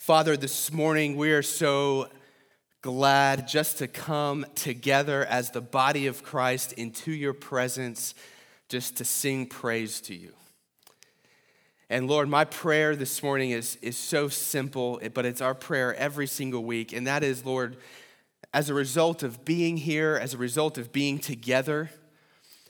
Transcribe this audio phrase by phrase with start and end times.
[0.00, 2.08] Father, this morning we are so
[2.80, 8.14] glad just to come together as the body of Christ into your presence,
[8.70, 10.32] just to sing praise to you.
[11.90, 16.26] And Lord, my prayer this morning is, is so simple, but it's our prayer every
[16.26, 16.94] single week.
[16.94, 17.76] And that is, Lord,
[18.54, 21.90] as a result of being here, as a result of being together,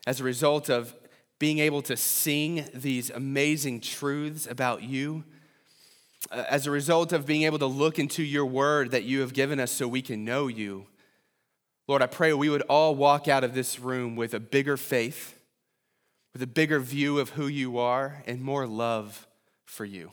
[0.04, 0.96] as a result of
[1.38, 5.22] being able to sing these amazing truths about you,
[6.30, 9.32] Uh, as a result of being able to look into your word that you have
[9.32, 10.86] given us so we can know you,
[11.86, 15.41] Lord, I pray we would all walk out of this room with a bigger faith
[16.32, 19.27] with a bigger view of who you are and more love
[19.64, 20.11] for you.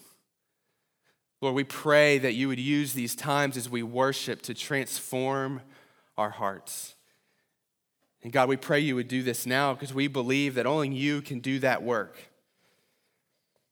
[1.42, 5.62] Lord, we pray that you would use these times as we worship to transform
[6.18, 6.96] our hearts.
[8.24, 11.22] And God, we pray you would do this now because we believe that only you
[11.22, 12.27] can do that work.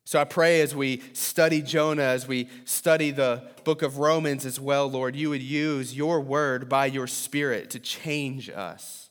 [0.06, 4.60] So I pray as we study Jonah, as we study the book of Romans as
[4.60, 9.10] well, Lord, you would use your word by your spirit to change us.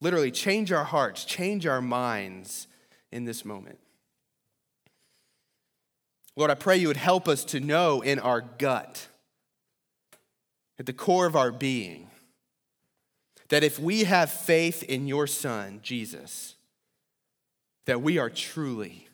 [0.00, 2.66] Literally, change our hearts, change our minds
[3.12, 3.78] in this moment.
[6.34, 9.06] Lord, I pray you would help us to know in our gut,
[10.78, 12.10] at the core of our being,
[13.48, 16.56] that if we have faith in your Son, Jesus,
[17.86, 19.06] that we are truly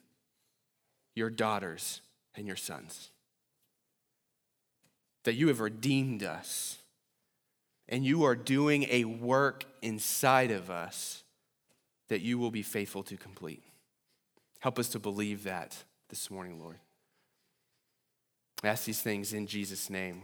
[1.14, 2.00] your daughters
[2.34, 3.10] and your sons.
[5.24, 6.78] That you have redeemed us
[7.88, 11.22] and you are doing a work inside of us
[12.08, 13.62] that you will be faithful to complete.
[14.60, 15.76] Help us to believe that
[16.08, 16.78] this morning, Lord.
[18.62, 20.22] I ask these things in Jesus' name.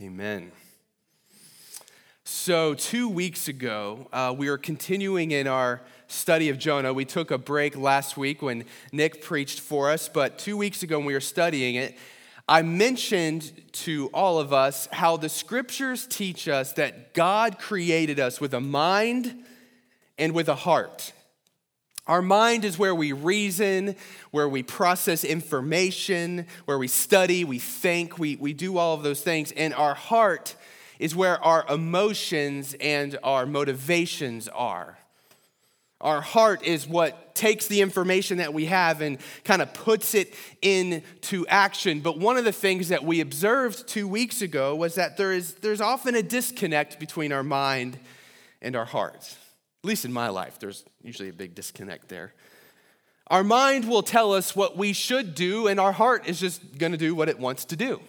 [0.00, 0.52] Amen.
[2.24, 6.92] So, two weeks ago, uh, we were continuing in our study of Jonah.
[6.92, 10.98] We took a break last week when Nick preached for us, but two weeks ago,
[10.98, 11.96] when we were studying it,
[12.46, 18.40] I mentioned to all of us how the scriptures teach us that God created us
[18.40, 19.44] with a mind
[20.18, 21.12] and with a heart.
[22.06, 23.96] Our mind is where we reason,
[24.30, 29.22] where we process information, where we study, we think, we, we do all of those
[29.22, 29.52] things.
[29.52, 30.54] And our heart
[30.98, 34.98] is where our emotions and our motivations are.
[36.04, 40.34] Our heart is what takes the information that we have and kind of puts it
[40.60, 42.00] into action.
[42.00, 45.54] But one of the things that we observed two weeks ago was that there is,
[45.54, 47.98] there's often a disconnect between our mind
[48.60, 49.34] and our heart.
[49.82, 52.34] At least in my life, there's usually a big disconnect there.
[53.28, 56.92] Our mind will tell us what we should do, and our heart is just going
[56.92, 58.02] to do what it wants to do.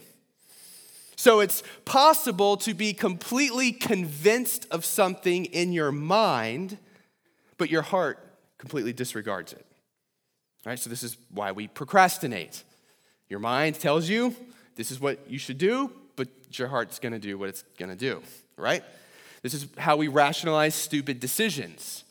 [1.16, 6.78] So it's possible to be completely convinced of something in your mind
[7.58, 8.20] but your heart
[8.58, 9.66] completely disregards it.
[10.66, 12.64] All right, so this is why we procrastinate.
[13.30, 14.36] Your mind tells you
[14.76, 18.22] this is what you should do, but your heart's gonna do what it's gonna do,
[18.58, 18.84] right?
[19.42, 22.04] This is how we rationalize stupid decisions.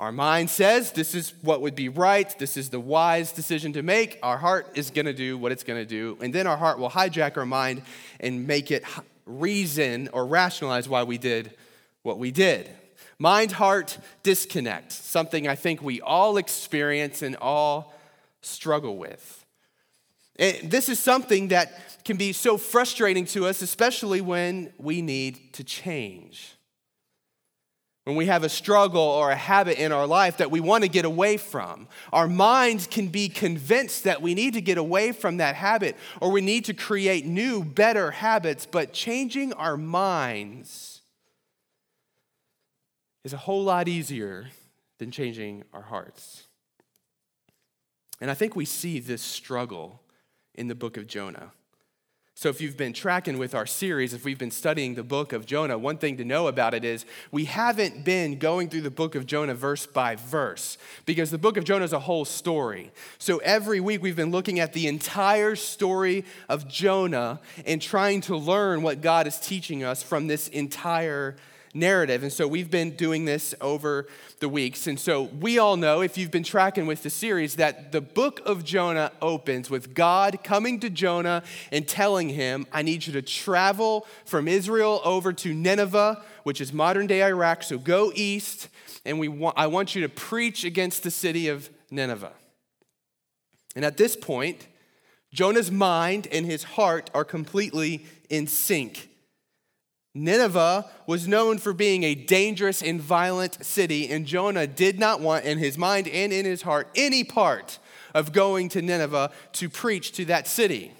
[0.00, 3.82] Our mind says this is what would be right, this is the wise decision to
[3.82, 4.18] make.
[4.22, 7.36] Our heart is gonna do what it's gonna do, and then our heart will hijack
[7.36, 7.82] our mind
[8.20, 8.84] and make it
[9.26, 11.52] reason or rationalize why we did
[12.02, 12.70] what we did.
[13.18, 17.92] Mind heart disconnect, something I think we all experience and all
[18.42, 19.44] struggle with.
[20.38, 25.52] And this is something that can be so frustrating to us, especially when we need
[25.54, 26.54] to change.
[28.04, 30.88] When we have a struggle or a habit in our life that we want to
[30.88, 35.38] get away from, our minds can be convinced that we need to get away from
[35.38, 40.87] that habit or we need to create new, better habits, but changing our minds
[43.24, 44.46] is a whole lot easier
[44.98, 46.44] than changing our hearts.
[48.20, 50.00] And I think we see this struggle
[50.54, 51.52] in the book of Jonah.
[52.34, 55.44] So, if you've been tracking with our series, if we've been studying the book of
[55.44, 59.16] Jonah, one thing to know about it is we haven't been going through the book
[59.16, 62.92] of Jonah verse by verse because the book of Jonah is a whole story.
[63.18, 68.36] So, every week we've been looking at the entire story of Jonah and trying to
[68.36, 71.34] learn what God is teaching us from this entire
[71.78, 72.22] narrative.
[72.22, 74.06] And so we've been doing this over
[74.40, 74.86] the weeks.
[74.86, 78.40] And so we all know, if you've been tracking with the series, that the book
[78.44, 81.42] of Jonah opens with God coming to Jonah
[81.72, 86.72] and telling him, I need you to travel from Israel over to Nineveh, which is
[86.72, 87.62] modern day Iraq.
[87.62, 88.68] So go east,
[89.04, 92.32] and we want, I want you to preach against the city of Nineveh.
[93.74, 94.66] And at this point,
[95.32, 99.07] Jonah's mind and his heart are completely in sync.
[100.14, 105.44] Nineveh was known for being a dangerous and violent city, and Jonah did not want,
[105.44, 107.78] in his mind and in his heart, any part
[108.14, 110.92] of going to Nineveh to preach to that city.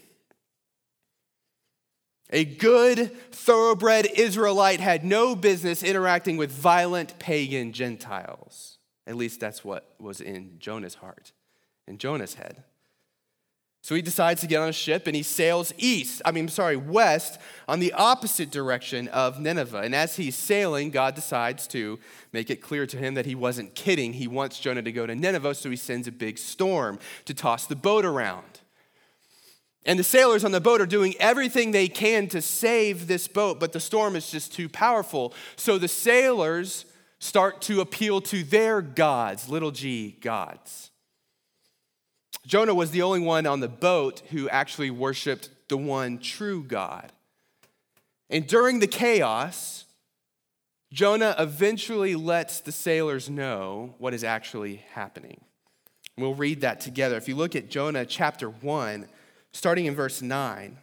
[2.31, 8.79] A good, thoroughbred Israelite had no business interacting with violent pagan Gentiles.
[9.07, 11.33] At least that's what was in Jonah's heart,
[11.87, 12.65] in Jonah's head.
[13.81, 16.77] So he decides to get on a ship and he sails east, I mean, sorry,
[16.77, 17.39] west,
[17.69, 19.79] on the opposite direction of Nineveh.
[19.79, 21.99] And as he's sailing, God decides to
[22.33, 24.13] make it clear to him that he wasn't kidding.
[24.13, 27.67] He wants Jonah to go to Nineveh, so he sends a big storm to toss
[27.67, 28.61] the boat around.
[29.87, 33.59] And the sailors on the boat are doing everything they can to save this boat,
[33.59, 35.33] but the storm is just too powerful.
[35.57, 36.85] So the sailors
[37.21, 40.91] start to appeal to their gods, little g gods.
[42.49, 47.13] Jonah was the only one on the boat who actually worshiped the one true God.
[48.31, 49.85] And during the chaos,
[50.91, 55.43] Jonah eventually lets the sailors know what is actually happening.
[56.17, 57.19] We'll read that together.
[57.19, 59.07] If you look at Jonah chapter 1,
[59.53, 60.79] starting in verse 9,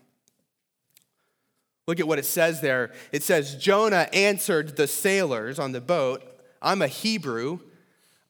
[1.88, 2.94] look at what it says there.
[3.12, 6.22] It says, Jonah answered the sailors on the boat,
[6.62, 7.62] I'm a Hebrew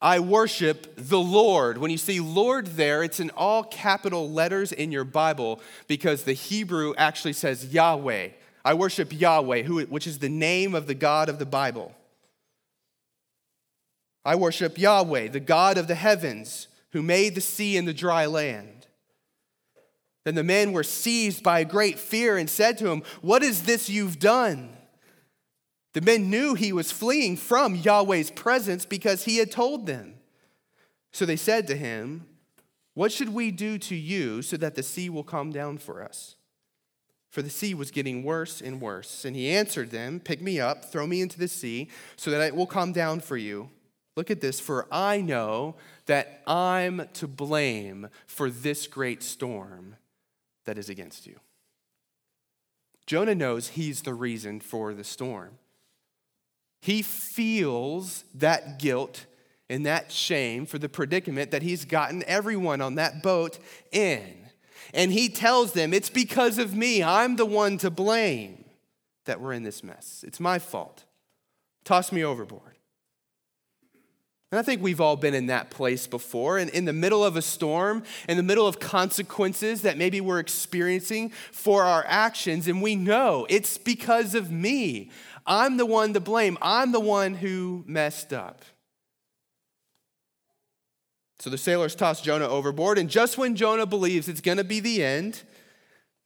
[0.01, 1.77] I worship the Lord.
[1.77, 6.33] When you see Lord there, it's in all capital letters in your Bible because the
[6.33, 8.29] Hebrew actually says Yahweh.
[8.63, 11.95] I worship Yahweh, who, which is the name of the God of the Bible.
[14.25, 18.25] I worship Yahweh, the God of the heavens, who made the sea and the dry
[18.25, 18.87] land.
[20.23, 23.63] Then the men were seized by a great fear and said to him, What is
[23.63, 24.74] this you've done?
[25.95, 30.15] The men knew he was fleeing from Yahweh's presence because he had told them.
[31.13, 32.25] So they said to him,
[32.95, 36.35] What should we do to you so that the sea will calm down for us?
[37.29, 39.23] For the sea was getting worse and worse.
[39.23, 41.87] And he answered them, Pick me up, throw me into the sea,
[42.17, 43.69] so that it will calm down for you.
[44.17, 45.77] Look at this, for I know
[46.07, 49.95] that I'm to blame for this great storm
[50.65, 51.39] that is against you.
[53.05, 55.57] Jonah knows he's the reason for the storm.
[56.85, 59.25] He feels that guilt
[59.71, 63.57] and that shame for the predicament that he's gotten everyone on that boat
[63.91, 64.35] in.
[64.93, 67.01] And he tells them, It's because of me.
[67.01, 68.65] I'm the one to blame
[69.25, 70.23] that we're in this mess.
[70.27, 71.05] It's my fault.
[71.85, 72.75] Toss me overboard.
[74.51, 77.35] And I think we've all been in that place before, and in the middle of
[77.35, 82.79] a storm, in the middle of consequences that maybe we're experiencing for our actions, and
[82.79, 85.09] we know it's because of me.
[85.45, 86.57] I'm the one to blame.
[86.61, 88.63] I'm the one who messed up.
[91.39, 94.79] So the sailors toss Jonah overboard, and just when Jonah believes it's going to be
[94.79, 95.43] the end,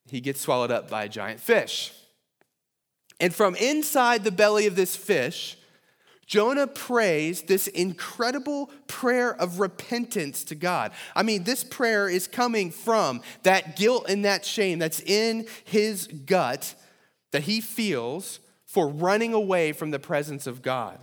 [0.10, 1.92] he gets swallowed up by a giant fish.
[3.20, 5.58] And from inside the belly of this fish,
[6.26, 10.92] Jonah prays this incredible prayer of repentance to God.
[11.16, 16.08] I mean, this prayer is coming from that guilt and that shame that's in his
[16.08, 16.76] gut
[17.32, 18.40] that he feels
[18.70, 21.00] for running away from the presence of God.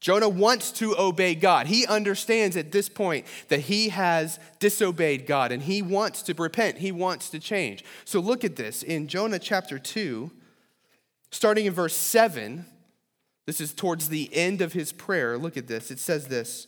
[0.00, 1.68] Jonah wants to obey God.
[1.68, 6.78] He understands at this point that he has disobeyed God and he wants to repent.
[6.78, 7.84] He wants to change.
[8.04, 10.32] So look at this in Jonah chapter 2,
[11.30, 12.66] starting in verse 7.
[13.46, 15.38] This is towards the end of his prayer.
[15.38, 15.92] Look at this.
[15.92, 16.66] It says this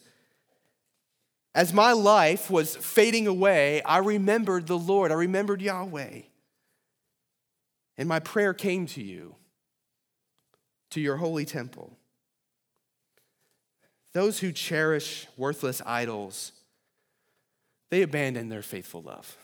[1.52, 6.20] As my life was fading away, I remembered the Lord, I remembered Yahweh,
[7.98, 9.34] and my prayer came to you
[10.90, 11.96] to your holy temple.
[14.12, 16.52] Those who cherish worthless idols,
[17.90, 19.36] they abandon their faithful love.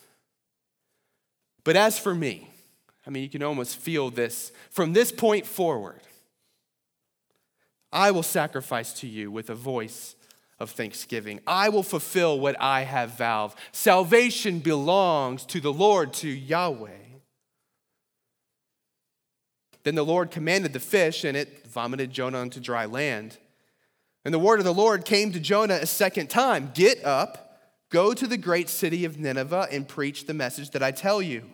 [1.65, 2.49] But as for me,
[3.07, 6.01] I mean, you can almost feel this from this point forward.
[7.93, 10.17] I will sacrifice to you with a voice
[10.59, 11.41] of thanksgiving.
[11.47, 13.53] I will fulfill what I have vowed.
[13.73, 17.06] Salvation belongs to the Lord, to Yahweh.
[19.87, 23.39] Then the Lord commanded the fish, and it vomited Jonah onto dry land.
[24.25, 28.13] And the word of the Lord came to Jonah a second time Get up, go
[28.13, 31.45] to the great city of Nineveh, and preach the message that I tell you.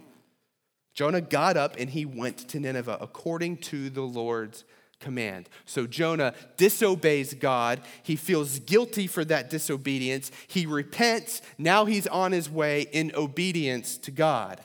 [0.95, 4.65] Jonah got up and he went to Nineveh according to the Lord's
[4.99, 5.51] command.
[5.67, 7.83] So Jonah disobeys God.
[8.03, 10.31] He feels guilty for that disobedience.
[10.47, 11.43] He repents.
[11.59, 14.59] Now he's on his way in obedience to God.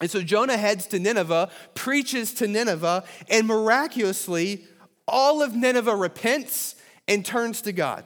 [0.00, 4.64] And so Jonah heads to Nineveh, preaches to Nineveh, and miraculously,
[5.06, 6.74] all of Nineveh repents
[7.06, 8.04] and turns to God.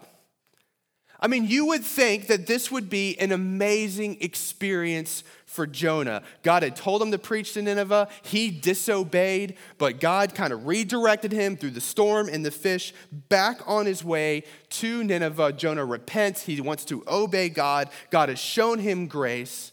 [1.20, 6.22] I mean, you would think that this would be an amazing experience for Jonah.
[6.42, 8.08] God had told him to preach to Nineveh.
[8.22, 13.60] He disobeyed, but God kind of redirected him through the storm and the fish back
[13.66, 15.52] on his way to Nineveh.
[15.52, 16.42] Jonah repents.
[16.42, 17.88] He wants to obey God.
[18.10, 19.70] God has shown him grace.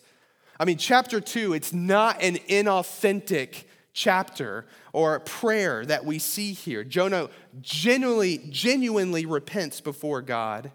[0.61, 3.63] I mean, chapter two, it's not an inauthentic
[3.93, 6.83] chapter or prayer that we see here.
[6.83, 7.29] Jonah
[7.61, 10.71] genuinely, genuinely repents before God.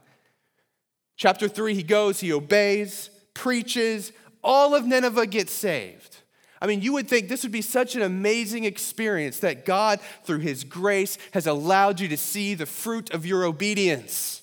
[1.17, 4.11] Chapter three, he goes, he obeys, preaches,
[4.43, 6.17] all of Nineveh gets saved.
[6.61, 10.41] I mean, you would think this would be such an amazing experience that God, through
[10.41, 14.36] His grace, has allowed you to see the fruit of your obedience.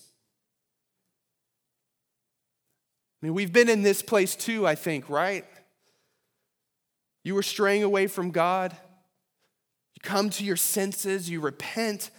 [3.23, 5.45] I mean, we've been in this place too, I think, right?
[7.23, 8.73] You were straying away from God.
[8.73, 12.09] You come to your senses, you repent,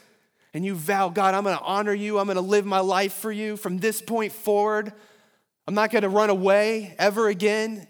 [0.55, 2.19] and you vow, God, I'm going to honor you.
[2.19, 4.95] I'm going to live my life for you from this point forward.
[5.69, 7.87] I'm not going to run away ever again.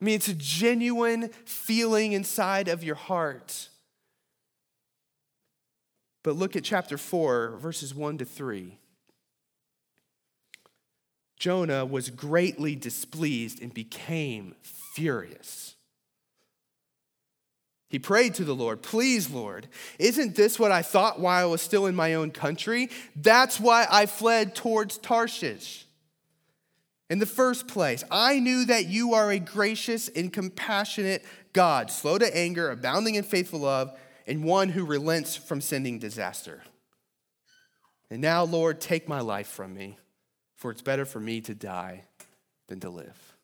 [0.00, 3.68] I mean, it's a genuine feeling inside of your heart.
[6.24, 8.78] But look at chapter 4, verses 1 to 3.
[11.44, 15.74] Jonah was greatly displeased and became furious.
[17.90, 21.60] He prayed to the Lord, Please, Lord, isn't this what I thought while I was
[21.60, 22.88] still in my own country?
[23.14, 25.84] That's why I fled towards Tarshish.
[27.10, 32.16] In the first place, I knew that you are a gracious and compassionate God, slow
[32.16, 33.92] to anger, abounding in faithful love,
[34.26, 36.62] and one who relents from sending disaster.
[38.08, 39.98] And now, Lord, take my life from me
[40.64, 42.04] for it's better for me to die
[42.68, 43.36] than to live.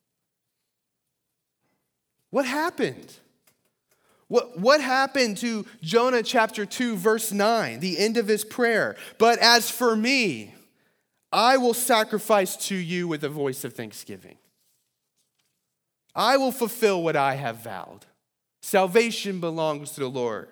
[2.30, 3.12] What happened?
[4.28, 8.96] What, what happened to Jonah chapter 2, verse 9, the end of his prayer?
[9.18, 10.54] But as for me,
[11.30, 14.38] I will sacrifice to you with a voice of thanksgiving.
[16.14, 18.06] I will fulfill what I have vowed.
[18.62, 20.48] Salvation belongs to the Lord.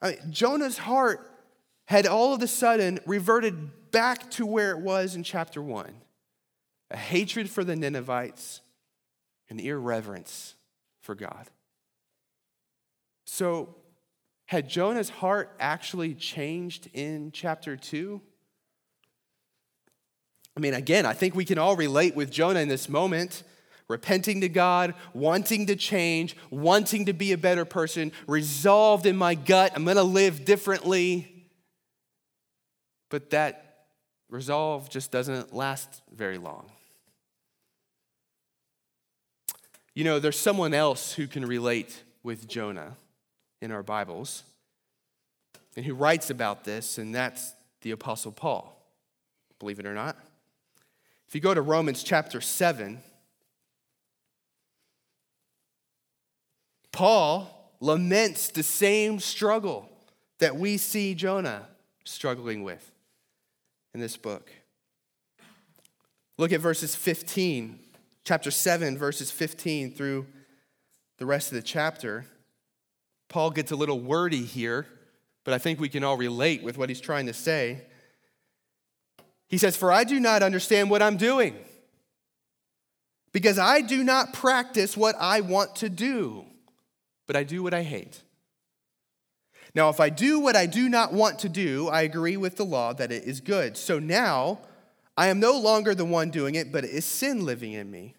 [0.00, 1.28] I mean, Jonah's heart
[1.86, 5.94] had all of a sudden reverted back to where it was in chapter 1
[6.92, 8.60] a hatred for the Ninevites,
[9.48, 10.56] an irreverence
[11.00, 11.48] for God.
[13.24, 13.76] So,
[14.46, 18.20] had Jonah's heart actually changed in chapter 2?
[20.56, 23.44] I mean, again, I think we can all relate with Jonah in this moment.
[23.86, 29.34] Repenting to God, wanting to change, wanting to be a better person, resolved in my
[29.34, 31.48] gut, I'm gonna live differently.
[33.08, 33.69] But that
[34.30, 36.70] resolve just doesn't last very long.
[39.94, 42.96] You know, there's someone else who can relate with Jonah
[43.60, 44.44] in our Bibles
[45.76, 48.80] and who writes about this, and that's the Apostle Paul,
[49.58, 50.16] believe it or not.
[51.26, 53.00] If you go to Romans chapter 7,
[56.92, 59.88] Paul laments the same struggle
[60.38, 61.68] that we see Jonah
[62.04, 62.90] struggling with
[63.94, 64.50] in this book.
[66.38, 67.78] Look at verses 15,
[68.24, 70.26] chapter 7, verses 15 through
[71.18, 72.24] the rest of the chapter.
[73.28, 74.86] Paul gets a little wordy here,
[75.44, 77.82] but I think we can all relate with what he's trying to say.
[79.48, 81.56] He says, For I do not understand what I'm doing,
[83.32, 86.44] because I do not practice what I want to do,
[87.26, 88.20] but I do what I hate.
[89.74, 92.64] Now, if I do what I do not want to do, I agree with the
[92.64, 93.76] law that it is good.
[93.76, 94.60] So now
[95.16, 98.14] I am no longer the one doing it, but it is sin living in me.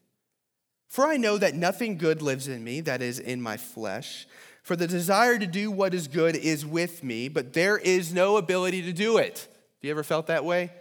[0.87, 4.27] For I know that nothing good lives in me, that is, in my flesh.
[4.63, 8.37] For the desire to do what is good is with me, but there is no
[8.37, 9.39] ability to do it.
[9.39, 10.71] Have you ever felt that way?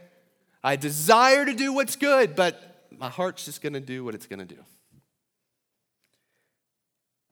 [0.62, 4.26] I desire to do what's good, but my heart's just going to do what it's
[4.26, 4.60] going to do.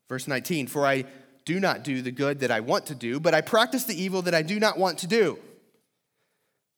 [0.08, 1.04] Verse 19, for I
[1.48, 4.20] do not do the good that I want to do, but I practice the evil
[4.22, 5.38] that I do not want to do.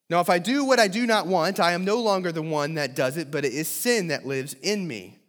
[0.09, 2.75] Now, if I do what I do not want, I am no longer the one
[2.75, 5.19] that does it, but it is sin that lives in me.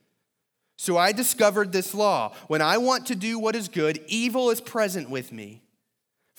[0.76, 2.34] So I discovered this law.
[2.46, 5.62] When I want to do what is good, evil is present with me.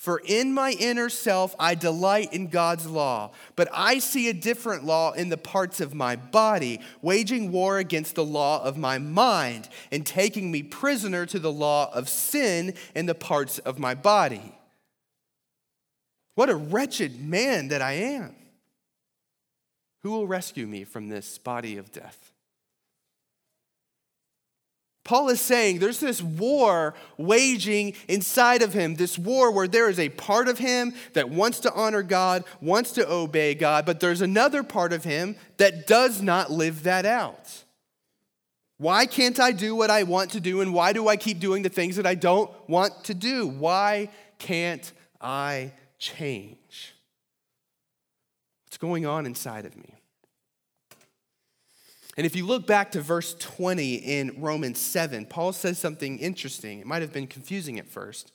[0.04, 4.84] For in my inner self I delight in God's law, but I see a different
[4.84, 9.70] law in the parts of my body, waging war against the law of my mind,
[9.90, 14.54] and taking me prisoner to the law of sin in the parts of my body.
[16.34, 18.36] What a wretched man that I am!
[20.02, 22.33] Who will rescue me from this body of death?
[25.04, 29.98] Paul is saying there's this war waging inside of him, this war where there is
[29.98, 34.22] a part of him that wants to honor God, wants to obey God, but there's
[34.22, 37.64] another part of him that does not live that out.
[38.78, 41.62] Why can't I do what I want to do, and why do I keep doing
[41.62, 43.46] the things that I don't want to do?
[43.46, 44.08] Why
[44.38, 46.94] can't I change?
[48.66, 49.93] What's going on inside of me?
[52.16, 56.80] And if you look back to verse 20 in Romans 7, Paul says something interesting.
[56.80, 58.32] It might have been confusing at first.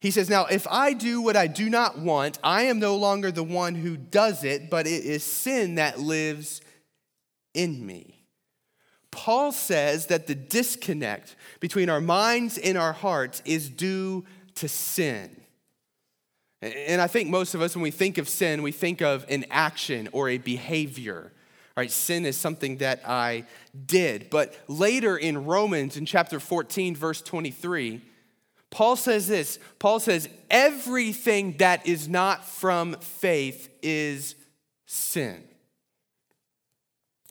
[0.00, 3.30] He says, Now, if I do what I do not want, I am no longer
[3.30, 6.60] the one who does it, but it is sin that lives
[7.54, 8.24] in me.
[9.12, 14.24] Paul says that the disconnect between our minds and our hearts is due
[14.56, 15.40] to sin.
[16.60, 19.44] And I think most of us, when we think of sin, we think of an
[19.50, 21.32] action or a behavior.
[21.76, 21.90] Right?
[21.90, 23.46] Sin is something that I
[23.86, 24.30] did.
[24.30, 28.00] But later in Romans, in chapter 14, verse 23,
[28.70, 34.34] Paul says this Paul says, everything that is not from faith is
[34.86, 35.42] sin.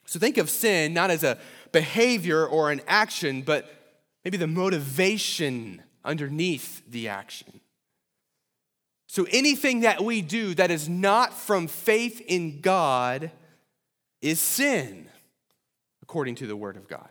[0.05, 1.37] So think of sin not as a
[1.71, 3.69] behavior or an action, but
[4.23, 7.61] maybe the motivation underneath the action.
[9.07, 13.31] So anything that we do that is not from faith in God
[14.23, 15.09] is sin,
[16.01, 17.09] according to the Word of God.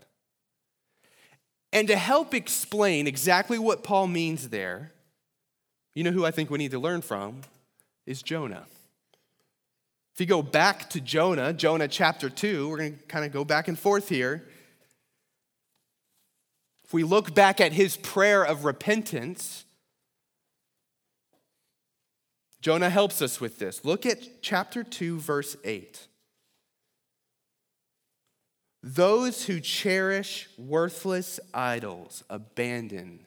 [1.73, 4.92] And to help explain exactly what Paul means there,
[5.95, 7.42] you know who I think we need to learn from
[8.07, 8.64] is Jonah.
[10.14, 13.45] If you go back to Jonah, Jonah chapter 2, we're going to kind of go
[13.45, 14.49] back and forth here.
[16.85, 19.64] If we look back at his prayer of repentance,
[22.62, 23.85] Jonah helps us with this.
[23.85, 26.09] Look at chapter 2, verse 8.
[28.82, 33.20] Those who cherish worthless idols abandon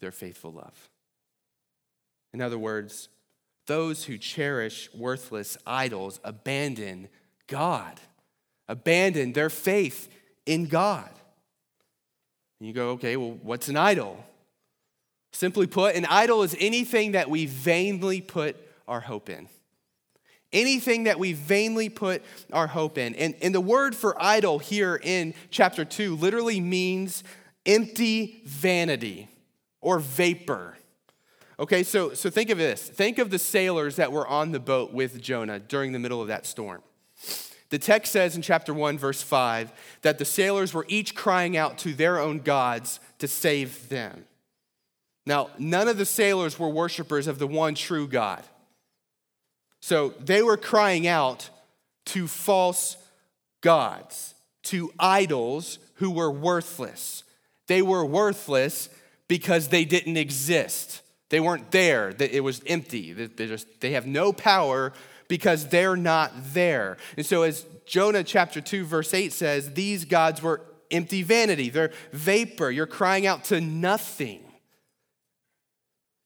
[0.00, 0.90] their faithful love.
[2.32, 3.08] In other words,
[3.66, 7.08] those who cherish worthless idols abandon
[7.46, 8.00] God,
[8.68, 10.08] abandon their faith
[10.44, 11.10] in God.
[12.58, 14.24] And you go, okay, well, what's an idol?
[15.32, 18.56] Simply put, an idol is anything that we vainly put
[18.88, 19.48] our hope in
[20.54, 23.14] anything that we vainly put our hope in.
[23.16, 27.24] And, and the word for idol here in chapter 2 literally means
[27.66, 29.28] empty vanity
[29.80, 30.78] or vapor.
[31.58, 32.88] Okay, so, so think of this.
[32.88, 36.28] Think of the sailors that were on the boat with Jonah during the middle of
[36.28, 36.82] that storm.
[37.70, 41.78] The text says in chapter 1, verse 5, that the sailors were each crying out
[41.78, 44.24] to their own gods to save them.
[45.26, 48.44] Now, none of the sailors were worshipers of the one true God.
[49.84, 51.50] So they were crying out
[52.06, 52.96] to false
[53.60, 57.22] gods, to idols who were worthless.
[57.66, 58.88] They were worthless
[59.28, 61.02] because they didn't exist.
[61.28, 62.14] They weren't there.
[62.18, 63.12] It was empty.
[63.12, 64.94] They, just, they have no power
[65.28, 66.96] because they're not there.
[67.18, 71.68] And so, as Jonah chapter 2, verse 8 says, these gods were empty vanity.
[71.68, 72.70] They're vapor.
[72.70, 74.43] You're crying out to nothing.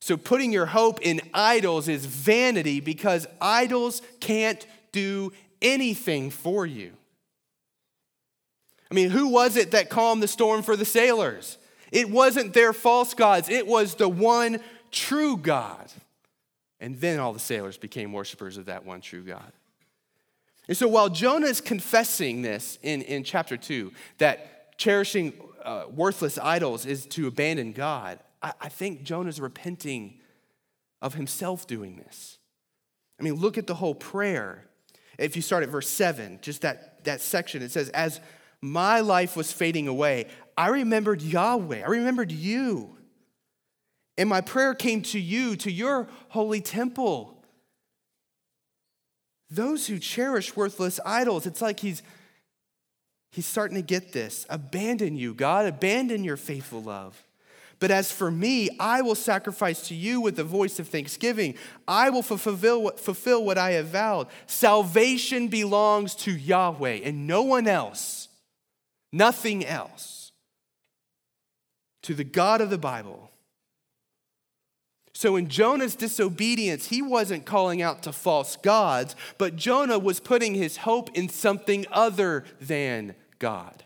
[0.08, 6.94] So, putting your hope in idols is vanity because idols can't do anything for you.
[8.90, 11.58] I mean, who was it that calmed the storm for the sailors?
[11.92, 15.92] It wasn't their false gods, it was the one true God.
[16.80, 19.52] And then all the sailors became worshipers of that one true God.
[20.68, 26.38] And so while Jonah is confessing this in, in chapter 2, that cherishing uh, worthless
[26.38, 30.20] idols is to abandon God, I, I think Jonah's repenting
[31.00, 32.38] of himself doing this.
[33.18, 34.64] I mean, look at the whole prayer.
[35.18, 38.20] If you start at verse 7, just that, that section, it says, As
[38.60, 42.96] my life was fading away, I remembered Yahweh, I remembered you.
[44.16, 47.44] And my prayer came to you, to your holy temple.
[49.48, 52.02] Those who cherish worthless idols, it's like he's
[53.30, 54.44] he's starting to get this.
[54.50, 57.27] Abandon you, God, abandon your faithful love.
[57.80, 61.54] But as for me, I will sacrifice to you with the voice of thanksgiving.
[61.86, 64.26] I will fulfill what, fulfill what I have vowed.
[64.46, 68.28] Salvation belongs to Yahweh and no one else,
[69.12, 70.32] nothing else,
[72.02, 73.30] to the God of the Bible.
[75.14, 80.54] So, in Jonah's disobedience, he wasn't calling out to false gods, but Jonah was putting
[80.54, 83.82] his hope in something other than God,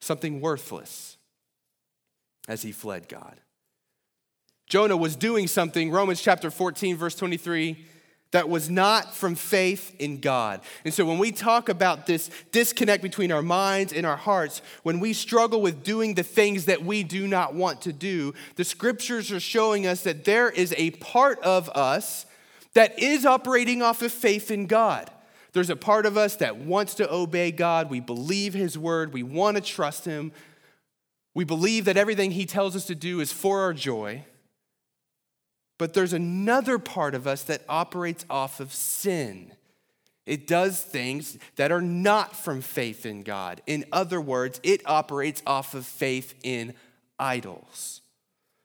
[0.00, 1.17] something worthless
[2.48, 3.40] as he fled God.
[4.66, 7.86] Jonah was doing something, Romans chapter 14, verse 23,
[8.32, 10.60] that was not from faith in God.
[10.84, 15.00] And so when we talk about this disconnect between our minds and our hearts, when
[15.00, 19.32] we struggle with doing the things that we do not want to do, the scriptures
[19.32, 22.26] are showing us that there is a part of us
[22.74, 25.10] that is operating off of faith in God.
[25.52, 27.88] There's a part of us that wants to obey God.
[27.88, 29.14] We believe His word.
[29.14, 30.32] We want to trust Him.
[31.38, 34.24] We believe that everything He tells us to do is for our joy.
[35.78, 39.52] But there's another part of us that operates off of sin.
[40.26, 43.62] It does things that are not from faith in God.
[43.68, 46.74] In other words, it operates off of faith in
[47.20, 48.00] idols.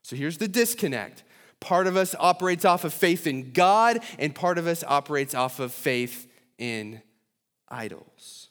[0.01, 1.21] So here's the disconnect
[1.59, 5.59] part of us operates off of faith in God, and part of us operates off
[5.59, 7.03] of faith in
[7.69, 8.49] idols.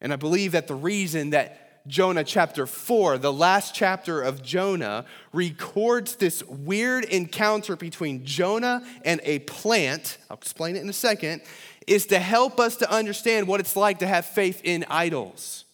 [0.00, 5.04] And I believe that the reason that Jonah chapter 4, the last chapter of Jonah,
[5.32, 10.18] records this weird encounter between Jonah and a plant.
[10.28, 11.42] I'll explain it in a second.
[11.86, 15.64] Is to help us to understand what it's like to have faith in idols.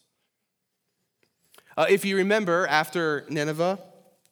[1.77, 3.79] Uh, if you remember, after Nineveh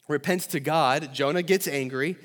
[0.07, 2.17] repents to God, Jonah gets angry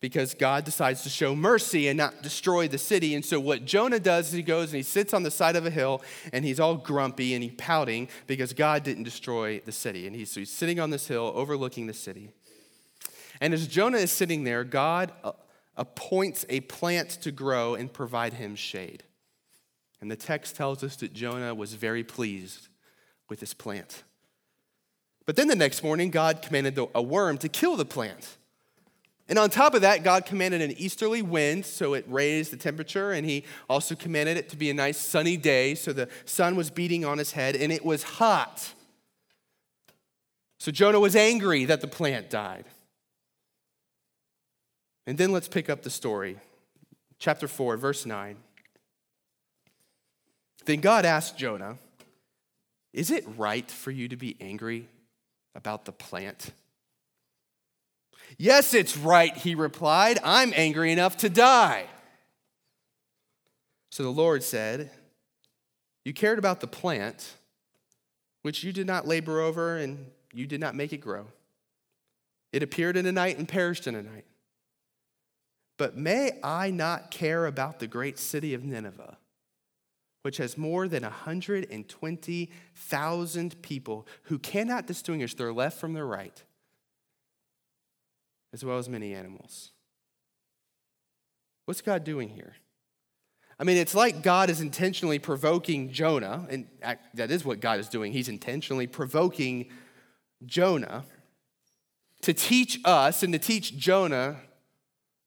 [0.00, 3.14] because God decides to show mercy and not destroy the city.
[3.14, 5.66] And so, what Jonah does is he goes and he sits on the side of
[5.66, 10.06] a hill and he's all grumpy and he's pouting because God didn't destroy the city.
[10.06, 12.30] And he's, so he's sitting on this hill overlooking the city.
[13.40, 15.32] And as Jonah is sitting there, God uh,
[15.76, 19.02] appoints a plant to grow and provide him shade.
[20.00, 22.68] And the text tells us that Jonah was very pleased
[23.28, 24.02] with this plant.
[25.26, 28.36] But then the next morning, God commanded a worm to kill the plant.
[29.30, 33.12] And on top of that, God commanded an easterly wind, so it raised the temperature,
[33.12, 36.68] and He also commanded it to be a nice sunny day, so the sun was
[36.68, 38.74] beating on his head, and it was hot.
[40.58, 42.64] So Jonah was angry that the plant died.
[45.06, 46.38] And then let's pick up the story.
[47.20, 48.36] Chapter 4, verse 9.
[50.64, 51.78] Then God asked Jonah,
[52.92, 54.88] Is it right for you to be angry
[55.54, 56.50] about the plant?
[58.38, 60.18] Yes, it's right, he replied.
[60.24, 61.86] I'm angry enough to die.
[63.90, 64.90] So the Lord said,
[66.04, 67.34] You cared about the plant,
[68.42, 71.26] which you did not labor over, and you did not make it grow.
[72.52, 74.26] It appeared in a night and perished in a night.
[75.76, 79.18] But may I not care about the great city of Nineveh,
[80.22, 86.42] which has more than 120,000 people who cannot distinguish their left from their right?
[88.52, 89.70] As well as many animals.
[91.66, 92.54] What's God doing here?
[93.58, 96.66] I mean, it's like God is intentionally provoking Jonah, and
[97.14, 98.12] that is what God is doing.
[98.12, 99.70] He's intentionally provoking
[100.46, 101.04] Jonah
[102.22, 104.36] to teach us and to teach Jonah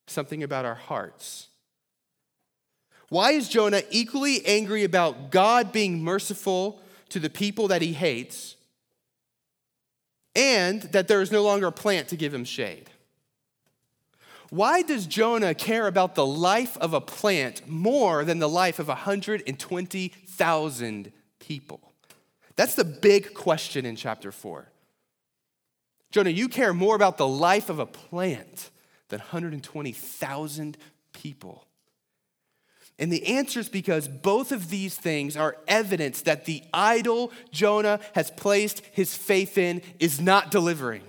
[0.07, 1.47] something about our hearts.
[3.09, 8.55] Why is Jonah equally angry about God being merciful to the people that he hates
[10.35, 12.89] and that there is no longer a plant to give him shade?
[14.53, 18.87] Why does Jonah care about the life of a plant more than the life of
[18.87, 21.93] 120,000 people?
[22.55, 24.69] That's the big question in chapter 4.
[26.11, 28.69] Jonah, you care more about the life of a plant
[29.09, 30.77] than 120,000
[31.13, 31.65] people.
[32.99, 37.99] And the answer is because both of these things are evidence that the idol Jonah
[38.13, 41.01] has placed his faith in is not delivering.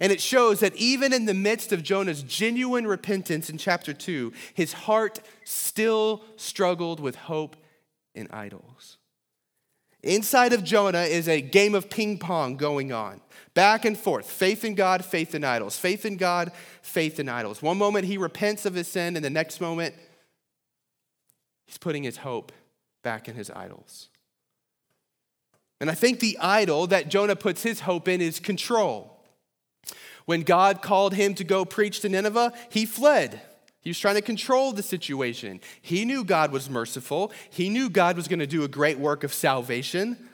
[0.00, 4.32] And it shows that even in the midst of Jonah's genuine repentance in chapter 2,
[4.54, 7.56] his heart still struggled with hope
[8.14, 8.98] in idols.
[10.02, 13.20] Inside of Jonah is a game of ping pong going on,
[13.54, 16.50] back and forth faith in God, faith in idols, faith in God,
[16.82, 17.62] faith in idols.
[17.62, 19.94] One moment he repents of his sin, and the next moment
[21.66, 22.50] he's putting his hope
[23.04, 24.08] back in his idols.
[25.80, 29.11] And I think the idol that Jonah puts his hope in is control.
[30.24, 33.40] When God called him to go preach to Nineveh, he fled.
[33.80, 35.60] He was trying to control the situation.
[35.80, 39.24] He knew God was merciful, he knew God was going to do a great work
[39.24, 40.28] of salvation.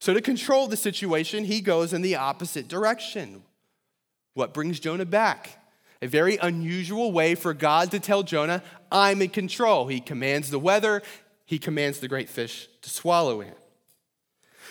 [0.00, 3.42] So, to control the situation, he goes in the opposite direction.
[4.34, 5.58] What brings Jonah back?
[6.00, 9.88] A very unusual way for God to tell Jonah, I'm in control.
[9.88, 11.02] He commands the weather,
[11.44, 13.54] he commands the great fish to swallow him.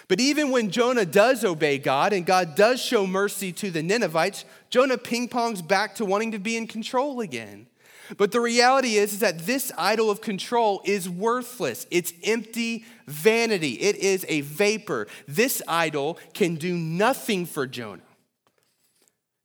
[0.08, 4.46] But even when Jonah does obey God and God does show mercy to the Ninevites,
[4.70, 7.68] Jonah ping pongs back to wanting to be in control again.
[8.16, 11.86] But the reality is, is that this idol of control is worthless.
[11.92, 13.74] It's empty vanity.
[13.74, 15.08] It is a vapor.
[15.28, 18.02] This idol can do nothing for Jonah.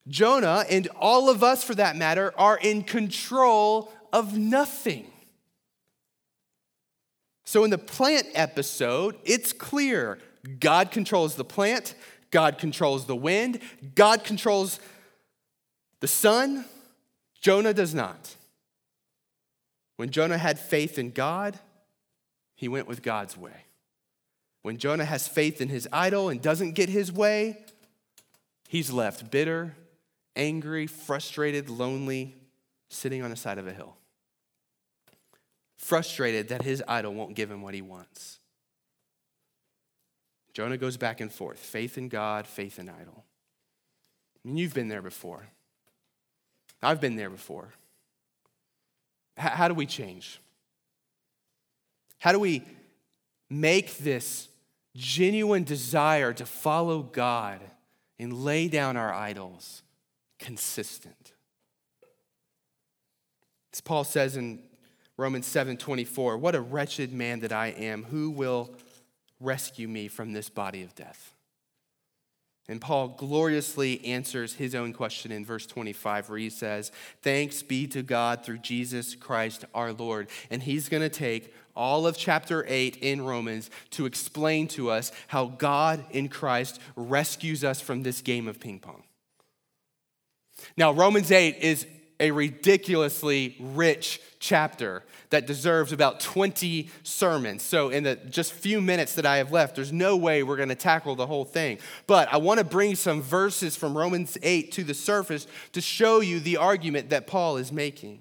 [0.06, 5.06] Jonah, and all of us for that matter, are in control of nothing.
[7.44, 10.18] So, in the plant episode, it's clear
[10.58, 11.94] God controls the plant,
[12.30, 13.60] God controls the wind,
[13.94, 14.80] God controls
[16.00, 16.64] the sun.
[17.40, 18.36] Jonah does not.
[19.96, 21.58] When Jonah had faith in God,
[22.54, 23.66] he went with God's way.
[24.62, 27.58] When Jonah has faith in his idol and doesn't get his way,
[28.68, 29.74] he's left bitter,
[30.36, 32.36] angry, frustrated, lonely,
[32.88, 33.96] sitting on the side of a hill.
[35.82, 38.38] frustrated that his idol won't give him what he wants.
[40.52, 43.24] Jonah goes back and forth faith in God, faith in idol.
[44.44, 45.46] I mean, you've been there before.
[46.82, 47.68] I've been there before.
[49.38, 50.40] H- how do we change?
[52.18, 52.62] How do we
[53.48, 54.48] make this
[54.94, 57.60] genuine desire to follow God
[58.18, 59.82] and lay down our idols
[60.38, 61.32] consistent?
[63.72, 64.60] As Paul says in
[65.16, 68.04] Romans 7 24, what a wretched man that I am.
[68.04, 68.74] Who will
[69.42, 71.34] rescue me from this body of death?
[72.68, 77.88] And Paul gloriously answers his own question in verse 25, where he says, Thanks be
[77.88, 80.28] to God through Jesus Christ our Lord.
[80.48, 85.10] And he's going to take all of chapter 8 in Romans to explain to us
[85.26, 89.02] how God in Christ rescues us from this game of ping pong.
[90.76, 91.86] Now, Romans 8 is
[92.22, 97.62] a ridiculously rich chapter that deserves about 20 sermons.
[97.62, 100.68] So, in the just few minutes that I have left, there's no way we're going
[100.68, 101.78] to tackle the whole thing.
[102.06, 106.20] But I want to bring some verses from Romans 8 to the surface to show
[106.20, 108.20] you the argument that Paul is making.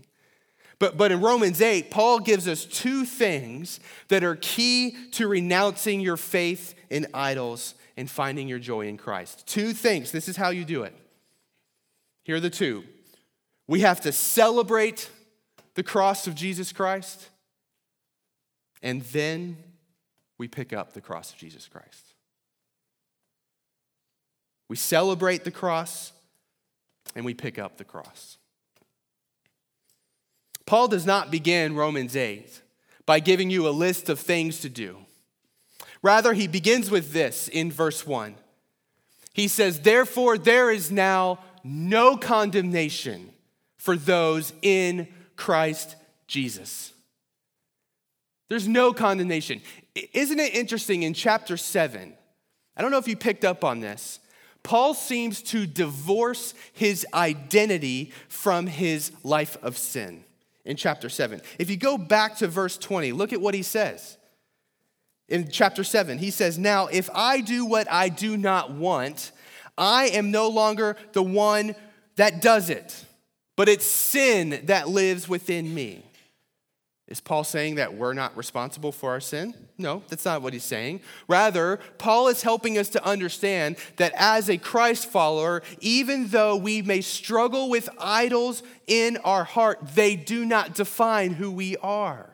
[0.79, 6.01] But, but in Romans 8, Paul gives us two things that are key to renouncing
[6.01, 9.45] your faith in idols and finding your joy in Christ.
[9.45, 10.11] Two things.
[10.11, 10.95] This is how you do it.
[12.23, 12.83] Here are the two
[13.71, 15.09] we have to celebrate
[15.75, 17.29] the cross of Jesus Christ,
[18.83, 19.55] and then
[20.37, 22.13] we pick up the cross of Jesus Christ.
[24.67, 26.11] We celebrate the cross,
[27.15, 28.37] and we pick up the cross.
[30.65, 32.61] Paul does not begin Romans 8
[33.05, 34.97] by giving you a list of things to do.
[36.01, 38.35] Rather, he begins with this in verse 1.
[39.31, 43.31] He says, Therefore, there is now no condemnation
[43.81, 45.95] for those in Christ
[46.27, 46.93] Jesus.
[48.47, 49.59] There's no condemnation.
[50.13, 52.13] Isn't it interesting in chapter 7?
[52.77, 54.19] I don't know if you picked up on this.
[54.61, 60.25] Paul seems to divorce his identity from his life of sin
[60.63, 61.41] in chapter 7.
[61.57, 64.15] If you go back to verse 20, look at what he says.
[65.27, 69.31] In chapter 7, he says, Now, if I do what I do not want,
[69.75, 71.73] I am no longer the one
[72.17, 73.05] that does it
[73.55, 76.03] but it's sin that lives within me.
[77.11, 79.53] Is Paul saying that we're not responsible for our sin?
[79.77, 81.01] No, that's not what he's saying.
[81.27, 86.81] Rather, Paul is helping us to understand that as a Christ follower, even though we
[86.81, 92.30] may struggle with idols in our heart, they do not define who we are.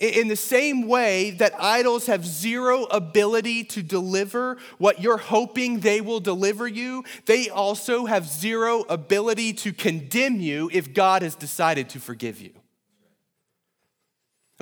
[0.00, 6.00] In the same way that idols have zero ability to deliver what you're hoping they
[6.00, 11.90] will deliver you, they also have zero ability to condemn you if God has decided
[11.90, 12.52] to forgive you.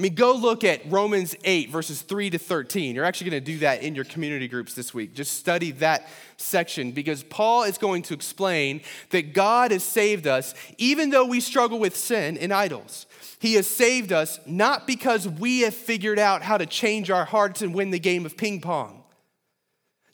[0.00, 2.94] I mean, go look at Romans 8, verses 3 to 13.
[2.94, 5.12] You're actually going to do that in your community groups this week.
[5.12, 6.08] Just study that
[6.38, 11.38] section because Paul is going to explain that God has saved us even though we
[11.38, 13.04] struggle with sin and idols.
[13.40, 17.60] He has saved us not because we have figured out how to change our hearts
[17.60, 19.04] and win the game of ping pong.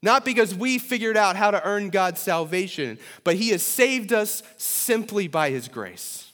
[0.02, 4.42] Not because we figured out how to earn God's salvation, but He has saved us
[4.56, 6.25] simply by His grace.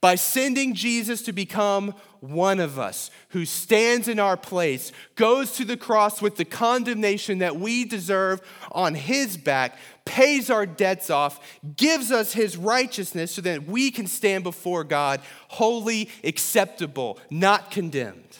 [0.00, 5.64] By sending Jesus to become one of us who stands in our place, goes to
[5.64, 9.76] the cross with the condemnation that we deserve on His back,
[10.08, 11.38] pays our debts off,
[11.76, 18.38] gives us his righteousness so that we can stand before God holy, acceptable, not condemned.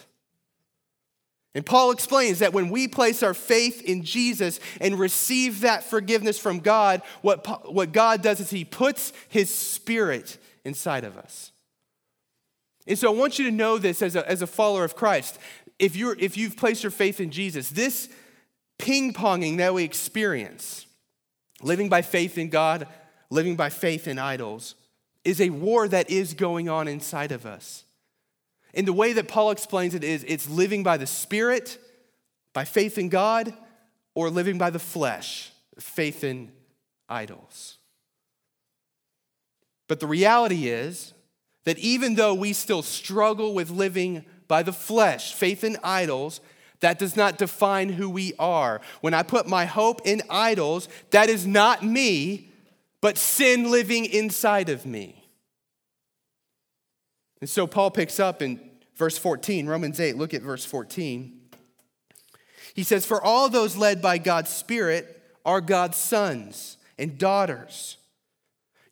[1.55, 6.39] And Paul explains that when we place our faith in Jesus and receive that forgiveness
[6.39, 10.39] from God, what, what God does is he puts his spirit
[10.69, 11.51] inside of us.
[12.87, 15.39] And so I want you to know this as a, as a follower of Christ.
[15.79, 18.09] If, you're, if you've placed your faith in Jesus, this
[18.79, 20.87] ping ponging that we experience,
[21.63, 22.87] living by faith in God,
[23.31, 24.75] living by faith in idols,
[25.25, 27.85] is a war that is going on inside of us.
[28.75, 31.79] And the way that Paul explains it is it's living by the Spirit,
[32.53, 33.53] by faith in God,
[34.15, 36.53] or living by the flesh, faith in
[37.09, 37.78] idols.
[39.89, 41.15] But the reality is
[41.65, 46.41] that even though we still struggle with living by the flesh, faith in idols,
[46.81, 48.81] that does not define who we are.
[49.01, 52.53] When I put my hope in idols, that is not me,
[53.01, 55.29] but sin living inside of me.
[57.41, 58.61] And so Paul picks up in
[58.97, 61.39] verse 14, Romans 8, look at verse 14.
[62.75, 67.98] He says, For all those led by God's Spirit are God's sons and daughters.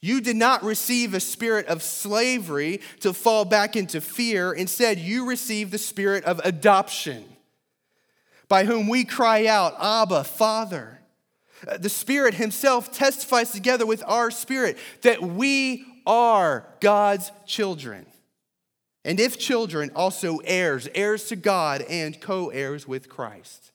[0.00, 4.52] You did not receive a spirit of slavery to fall back into fear.
[4.52, 7.24] Instead, you received the spirit of adoption,
[8.48, 11.00] by whom we cry out, Abba, Father.
[11.66, 18.06] Uh, the Spirit Himself testifies together with our spirit that we are God's children.
[19.04, 23.72] And if children, also heirs, heirs to God and co heirs with Christ.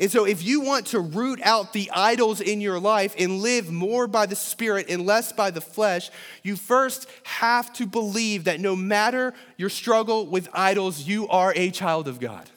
[0.00, 3.70] And so, if you want to root out the idols in your life and live
[3.70, 6.10] more by the Spirit and less by the flesh,
[6.44, 11.70] you first have to believe that no matter your struggle with idols, you are a
[11.70, 12.48] child of God.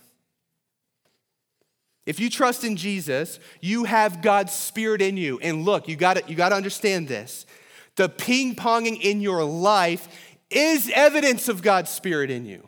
[2.05, 5.39] If you trust in Jesus, you have God's Spirit in you.
[5.39, 7.47] And look, you got you to understand this.
[7.95, 10.07] The ping ponging in your life
[10.51, 12.67] is evidence of God's Spirit in you.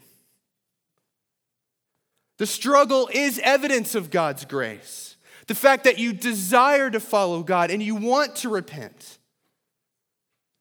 [2.44, 5.16] The struggle is evidence of God's grace.
[5.48, 9.18] The fact that you desire to follow God and you want to repent.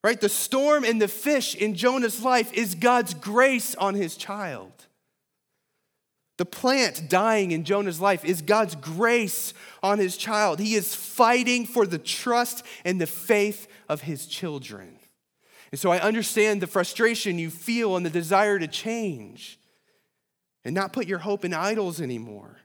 [0.05, 0.21] Right?
[0.21, 4.71] The storm and the fish in Jonah's life is God's grace on his child.
[6.39, 10.61] The plant dying in Jonah's life is God's grace on his child.
[10.61, 15.01] He is fighting for the trust and the faith of his children.
[15.73, 19.59] And so I understand the frustration you feel and the desire to change
[20.65, 22.57] and not put your hope in idols anymore.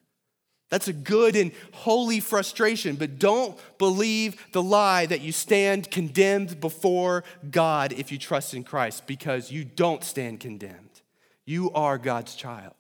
[0.70, 6.60] That's a good and holy frustration, but don't believe the lie that you stand condemned
[6.60, 11.02] before God if you trust in Christ, because you don't stand condemned.
[11.46, 12.74] You are God's child.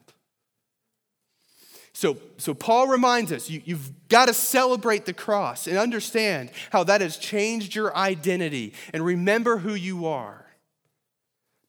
[1.93, 6.84] So, so Paul reminds us you, you've got to celebrate the cross and understand how
[6.84, 10.45] that has changed your identity and remember who you are.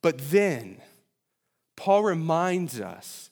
[0.03, 0.83] But then,
[1.77, 3.28] Paul reminds us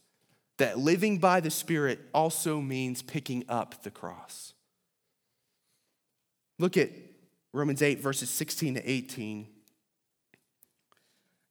[0.58, 4.54] that living by the Spirit also means picking up the cross.
[6.58, 6.90] Look at
[7.52, 9.48] Romans 8, verses 16 to 18.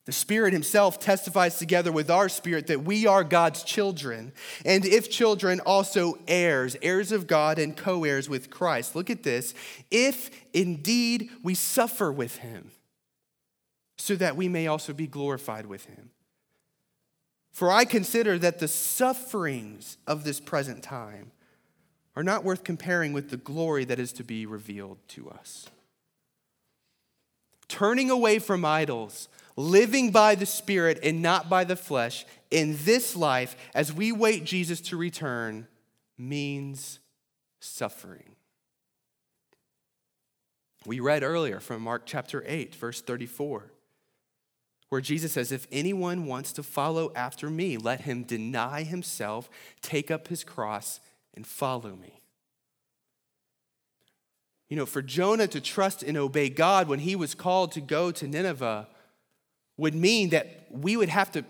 [0.06, 4.32] The Spirit Himself testifies together with our spirit that we are God's children,
[4.64, 8.94] and if children, also heirs, heirs of God and co heirs with Christ.
[8.94, 9.52] Look at this.
[9.90, 12.70] If indeed we suffer with Him,
[13.98, 16.10] so that we may also be glorified with Him.
[17.56, 21.32] For I consider that the sufferings of this present time
[22.14, 25.64] are not worth comparing with the glory that is to be revealed to us.
[27.66, 33.16] Turning away from idols, living by the Spirit and not by the flesh in this
[33.16, 35.66] life as we wait Jesus to return
[36.18, 36.98] means
[37.60, 38.36] suffering.
[40.84, 43.72] We read earlier from Mark chapter 8, verse 34
[44.88, 49.50] where Jesus says, If anyone wants to follow after me, let him deny himself,
[49.82, 51.00] take up his cross,
[51.34, 52.20] and follow me.
[54.68, 58.10] You know, for Jonah to trust and obey God when he was called to go
[58.10, 58.88] to Nineveh
[59.76, 61.44] would mean that we would have to,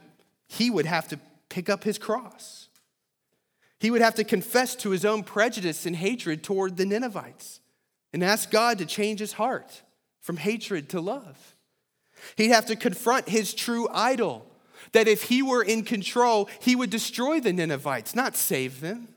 [0.48, 1.18] he would have to
[1.48, 2.68] pick up his cross.
[3.78, 7.60] He would have to confess to his own prejudice and hatred toward the Ninevites
[8.12, 9.82] and ask God to change his heart
[10.20, 11.55] from hatred to love.
[12.36, 14.46] He'd have to confront his true idol,
[14.92, 19.08] that if he were in control, he would destroy the Ninevites, not save them.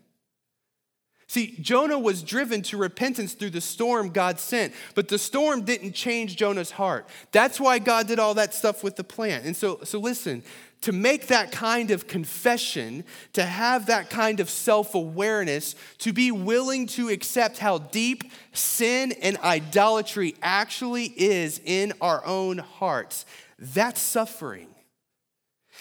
[1.29, 5.93] See, Jonah was driven to repentance through the storm God sent, but the storm didn't
[5.93, 7.07] change Jonah's heart.
[7.31, 9.45] That's why God did all that stuff with the plant.
[9.45, 10.41] And so, so listen,
[10.81, 16.31] to make that kind of confession, to have that kind of self awareness, to be
[16.31, 23.27] willing to accept how deep sin and idolatry actually is in our own hearts,
[23.59, 24.67] that's suffering.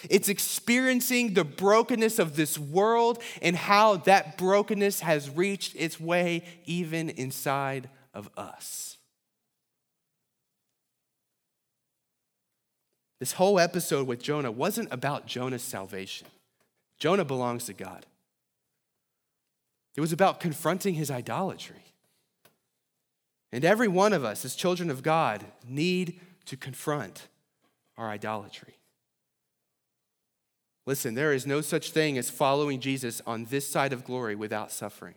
[0.09, 6.43] It's experiencing the brokenness of this world and how that brokenness has reached its way
[6.65, 8.97] even inside of us.
[13.19, 16.27] This whole episode with Jonah wasn't about Jonah's salvation.
[16.99, 18.05] Jonah belongs to God.
[19.95, 21.83] It was about confronting his idolatry.
[23.51, 27.27] And every one of us, as children of God, need to confront
[27.97, 28.78] our idolatry.
[30.85, 34.71] Listen, there is no such thing as following Jesus on this side of glory without
[34.71, 35.15] suffering.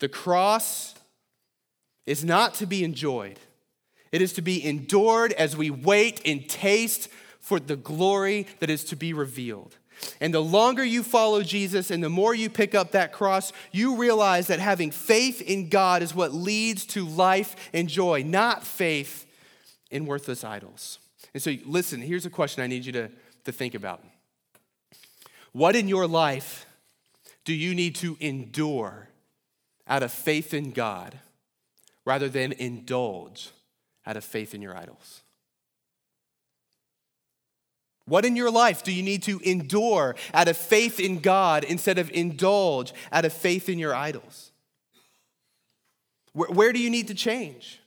[0.00, 0.94] The cross
[2.06, 3.38] is not to be enjoyed,
[4.10, 7.08] it is to be endured as we wait and taste
[7.38, 9.76] for the glory that is to be revealed.
[10.20, 13.96] And the longer you follow Jesus and the more you pick up that cross, you
[13.96, 19.26] realize that having faith in God is what leads to life and joy, not faith
[19.90, 20.98] in worthless idols.
[21.34, 23.10] And so, listen, here's a question I need you to,
[23.44, 24.02] to think about.
[25.52, 26.66] What in your life
[27.44, 29.08] do you need to endure
[29.86, 31.18] out of faith in God
[32.04, 33.50] rather than indulge
[34.06, 35.22] out of faith in your idols?
[38.08, 41.98] What in your life do you need to endure out of faith in God instead
[41.98, 44.50] of indulge out of faith in your idols?
[46.32, 47.80] Where, where do you need to change?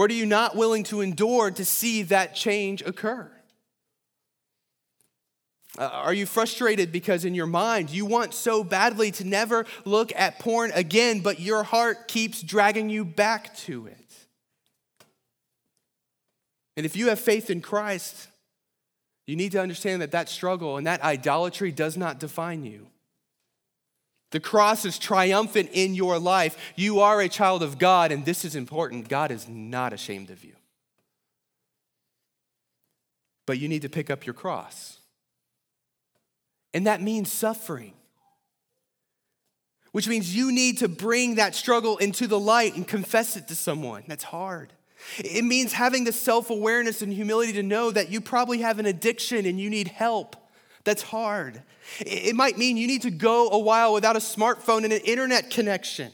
[0.00, 3.30] What are you not willing to endure to see that change occur?
[5.78, 10.10] Uh, are you frustrated because in your mind you want so badly to never look
[10.16, 14.14] at porn again, but your heart keeps dragging you back to it?
[16.78, 18.28] And if you have faith in Christ,
[19.26, 22.86] you need to understand that that struggle and that idolatry does not define you.
[24.30, 26.56] The cross is triumphant in your life.
[26.76, 29.08] You are a child of God, and this is important.
[29.08, 30.52] God is not ashamed of you.
[33.46, 34.98] But you need to pick up your cross.
[36.72, 37.94] And that means suffering,
[39.90, 43.56] which means you need to bring that struggle into the light and confess it to
[43.56, 44.04] someone.
[44.06, 44.72] That's hard.
[45.18, 48.86] It means having the self awareness and humility to know that you probably have an
[48.86, 50.36] addiction and you need help.
[50.84, 51.62] That's hard.
[52.00, 55.50] It might mean you need to go a while without a smartphone and an internet
[55.50, 56.12] connection.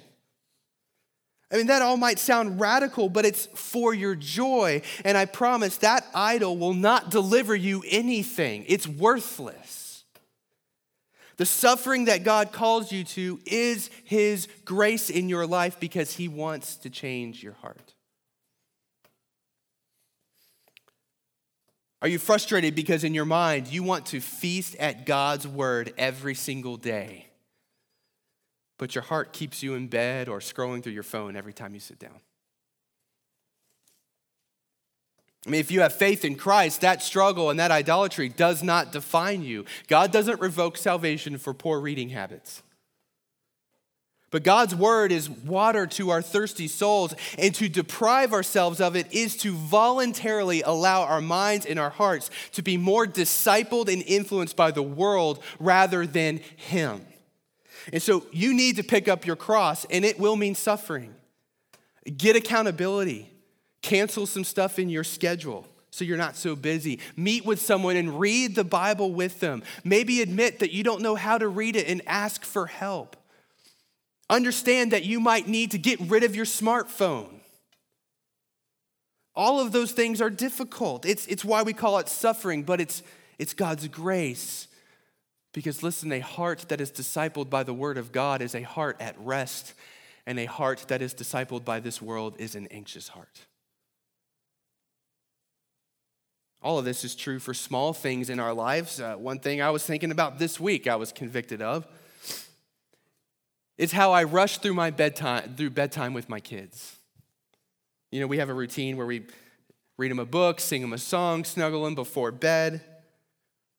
[1.51, 4.83] I mean, that all might sound radical, but it's for your joy.
[5.05, 9.85] And I promise that idol will not deliver you anything, it's worthless.
[11.37, 16.29] The suffering that God calls you to is His grace in your life because He
[16.29, 17.93] wants to change your heart.
[22.03, 26.35] Are you frustrated because in your mind you want to feast at God's word every
[26.35, 27.27] single day,
[28.79, 31.81] but your heart keeps you in bed or scrolling through your phone every time you
[31.81, 32.21] sit down?
[35.47, 38.91] I mean, if you have faith in Christ, that struggle and that idolatry does not
[38.91, 39.65] define you.
[39.87, 42.63] God doesn't revoke salvation for poor reading habits.
[44.31, 49.13] But God's word is water to our thirsty souls, and to deprive ourselves of it
[49.13, 54.57] is to voluntarily allow our minds and our hearts to be more discipled and influenced
[54.57, 57.07] by the world rather than Him.
[57.93, 61.15] And so you need to pick up your cross, and it will mean suffering.
[62.17, 63.31] Get accountability,
[63.81, 66.99] cancel some stuff in your schedule so you're not so busy.
[67.17, 69.63] Meet with someone and read the Bible with them.
[69.83, 73.17] Maybe admit that you don't know how to read it and ask for help.
[74.29, 77.41] Understand that you might need to get rid of your smartphone.
[79.35, 81.05] All of those things are difficult.
[81.05, 83.03] It's, it's why we call it suffering, but it's,
[83.39, 84.67] it's God's grace.
[85.53, 88.97] Because listen, a heart that is discipled by the word of God is a heart
[88.99, 89.75] at rest,
[90.27, 93.47] and a heart that is discipled by this world is an anxious heart.
[96.63, 98.99] All of this is true for small things in our lives.
[99.01, 101.87] Uh, one thing I was thinking about this week, I was convicted of
[103.79, 106.97] it's how I rush through my bedtime through bedtime with my kids.
[108.11, 109.27] You know, we have a routine where we
[109.99, 112.81] read them a book, sing them a song, snuggle them before bed.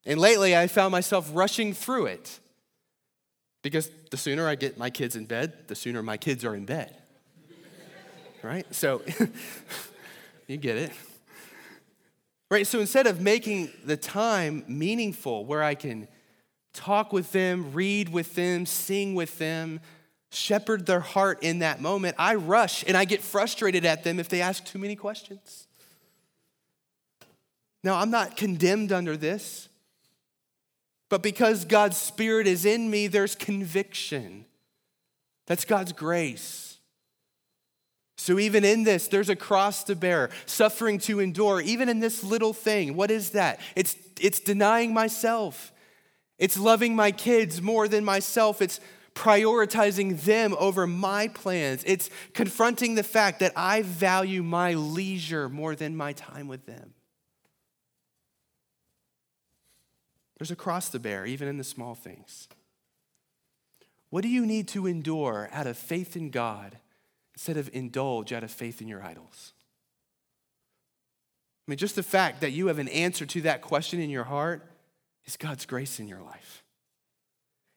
[0.05, 2.39] And lately I found myself rushing through it.
[3.63, 6.65] Because the sooner I get my kids in bed, the sooner my kids are in
[6.65, 6.95] bed.
[8.43, 8.65] right?
[8.73, 9.01] So
[10.47, 10.91] you get it.
[12.49, 12.65] Right?
[12.65, 16.07] So instead of making the time meaningful where I can
[16.77, 19.79] talk with them, read with them, sing with them,
[20.29, 24.29] shepherd their heart in that moment, I rush and I get frustrated at them if
[24.29, 25.67] they ask too many questions.
[27.83, 29.69] Now, I'm not condemned under this,
[31.09, 34.45] but because God's Spirit is in me, there's conviction.
[35.45, 36.77] That's God's grace.
[38.17, 42.23] So, even in this, there's a cross to bear, suffering to endure, even in this
[42.23, 42.95] little thing.
[42.95, 43.59] What is that?
[43.75, 45.71] It's, it's denying myself,
[46.37, 48.61] it's loving my kids more than myself.
[48.61, 48.79] It's
[49.15, 51.83] prioritizing them over my plans.
[51.87, 56.93] It's confronting the fact that I value my leisure more than my time with them.
[60.37, 62.47] There's a cross to bear, even in the small things.
[64.11, 66.77] What do you need to endure out of faith in God
[67.33, 69.53] instead of indulge out of faith in your idols?
[71.67, 74.23] I mean, just the fact that you have an answer to that question in your
[74.25, 74.63] heart
[75.27, 76.63] is God's grace in your life.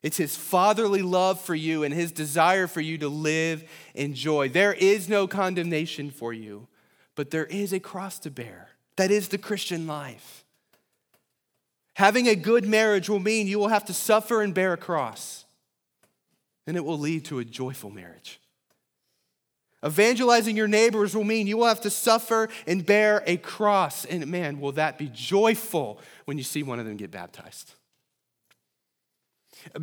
[0.02, 4.48] It's His fatherly love for you and His desire for you to live in joy.
[4.48, 6.68] There is no condemnation for you,
[7.16, 8.70] but there is a cross to bear.
[8.96, 10.44] That is the Christian life.
[11.94, 15.44] Having a good marriage will mean you will have to suffer and bear a cross,
[16.66, 18.40] and it will lead to a joyful marriage.
[19.84, 24.04] Evangelizing your neighbors will mean you will have to suffer and bear a cross.
[24.04, 27.74] And man, will that be joyful when you see one of them get baptized.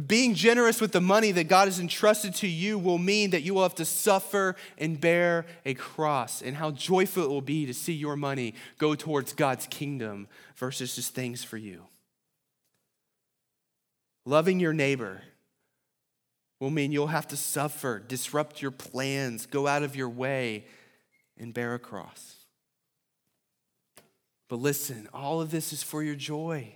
[0.07, 3.53] Being generous with the money that God has entrusted to you will mean that you
[3.53, 6.41] will have to suffer and bear a cross.
[6.41, 10.95] And how joyful it will be to see your money go towards God's kingdom versus
[10.95, 11.83] just things for you.
[14.25, 15.21] Loving your neighbor
[16.59, 20.65] will mean you'll have to suffer, disrupt your plans, go out of your way,
[21.37, 22.35] and bear a cross.
[24.49, 26.73] But listen, all of this is for your joy.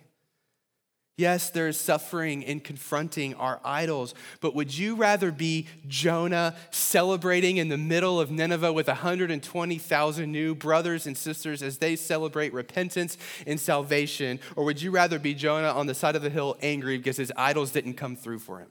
[1.18, 7.58] Yes, there is suffering in confronting our idols, but would you rather be Jonah celebrating
[7.58, 13.18] in the middle of Nineveh with 120,000 new brothers and sisters as they celebrate repentance
[13.46, 14.40] and salvation?
[14.56, 17.32] Or would you rather be Jonah on the side of the hill angry because his
[17.38, 18.70] idols didn't come through for him?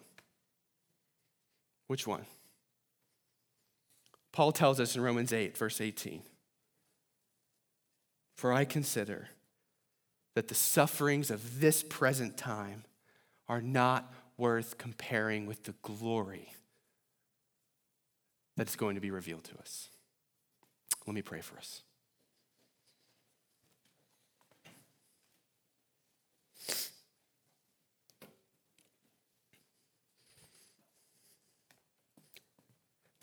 [1.90, 2.24] Which one?
[4.30, 6.22] Paul tells us in Romans 8, verse 18
[8.36, 9.30] For I consider
[10.36, 12.84] that the sufferings of this present time
[13.48, 16.52] are not worth comparing with the glory
[18.56, 19.88] that's going to be revealed to us.
[21.08, 21.82] Let me pray for us.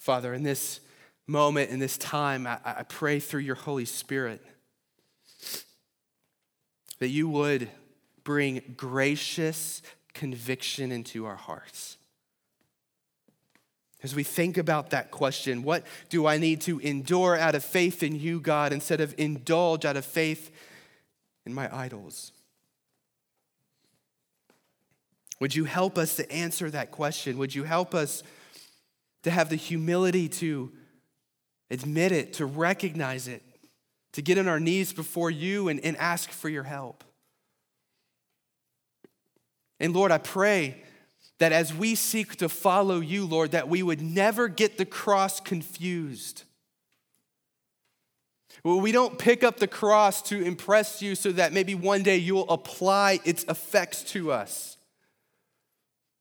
[0.08, 0.80] Father, in this
[1.28, 4.41] moment, in this time, I, I pray through your Holy Spirit
[6.99, 7.68] that you would
[8.24, 9.82] bring gracious
[10.14, 11.97] conviction into our hearts.
[14.01, 18.01] As we think about that question, what do I need to endure out of faith
[18.01, 20.51] in you, God, instead of indulge out of faith
[21.45, 22.32] in my idols?
[25.41, 27.38] Would you help us to answer that question?
[27.39, 28.24] Would you help us
[29.28, 30.71] to have the humility to
[31.69, 33.43] admit it, to recognize it,
[34.13, 37.03] to get on our knees before you and, and ask for your help.
[39.82, 40.82] And Lord, I pray
[41.39, 45.41] that as we seek to follow you, Lord, that we would never get the cross
[45.41, 46.43] confused.
[48.63, 52.15] Well, we don't pick up the cross to impress you so that maybe one day
[52.15, 54.76] you'll apply its effects to us.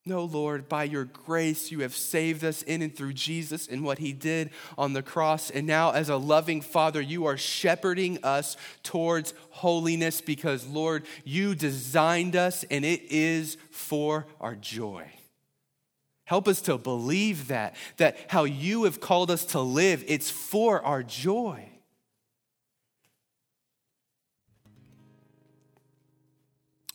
[0.08, 3.98] No, Lord, by your grace, you have saved us in and through Jesus and what
[3.98, 5.50] he did on the cross.
[5.50, 11.56] And now, as a loving Father, you are shepherding us towards holiness because, Lord, you
[11.56, 15.10] designed us and it is for our joy.
[16.24, 20.80] Help us to believe that, that how you have called us to live, it's for
[20.82, 21.68] our joy.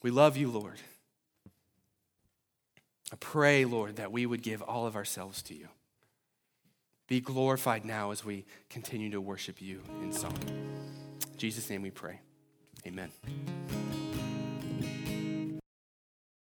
[0.02, 0.80] We love you, Lord.
[3.12, 5.68] I pray, Lord, that we would give all of ourselves to you.
[7.08, 10.38] Be glorified now as we continue to worship you in song.
[10.48, 12.22] In Jesus' name we pray.
[12.88, 13.12] Amen.